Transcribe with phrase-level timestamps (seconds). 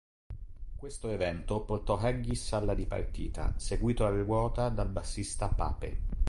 [0.75, 5.99] Questo evento portò Haggis alla dipartita, seguito a ruota dal bassista Pape.